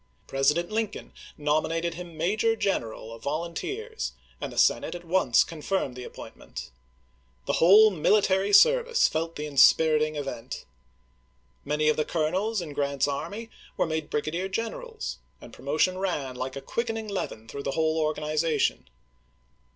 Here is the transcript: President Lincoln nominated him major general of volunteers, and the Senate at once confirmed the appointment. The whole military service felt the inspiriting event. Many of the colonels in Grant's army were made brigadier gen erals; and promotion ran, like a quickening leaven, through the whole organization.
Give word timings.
President 0.25 0.71
Lincoln 0.71 1.13
nominated 1.37 1.93
him 1.93 2.17
major 2.17 2.55
general 2.55 3.13
of 3.13 3.21
volunteers, 3.21 4.13
and 4.41 4.51
the 4.51 4.57
Senate 4.57 4.95
at 4.95 5.05
once 5.05 5.43
confirmed 5.43 5.95
the 5.95 6.03
appointment. 6.03 6.71
The 7.45 7.53
whole 7.61 7.91
military 7.91 8.51
service 8.51 9.07
felt 9.07 9.35
the 9.35 9.45
inspiriting 9.45 10.15
event. 10.15 10.65
Many 11.63 11.87
of 11.87 11.97
the 11.97 12.03
colonels 12.05 12.61
in 12.61 12.73
Grant's 12.73 13.07
army 13.07 13.51
were 13.77 13.85
made 13.85 14.09
brigadier 14.09 14.49
gen 14.49 14.71
erals; 14.71 15.17
and 15.39 15.53
promotion 15.53 15.99
ran, 15.99 16.35
like 16.35 16.55
a 16.55 16.61
quickening 16.61 17.07
leaven, 17.07 17.47
through 17.47 17.61
the 17.61 17.73
whole 17.77 17.99
organization. 17.99 18.89